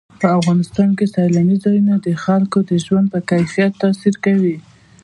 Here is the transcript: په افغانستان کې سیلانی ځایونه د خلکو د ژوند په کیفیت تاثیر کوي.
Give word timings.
په 0.21 0.27
افغانستان 0.39 0.89
کې 0.97 1.05
سیلانی 1.15 1.57
ځایونه 1.63 1.93
د 1.99 2.07
خلکو 2.23 2.57
د 2.69 2.71
ژوند 2.85 3.05
په 3.13 3.19
کیفیت 3.29 3.71
تاثیر 3.83 4.15
کوي. 4.25 4.57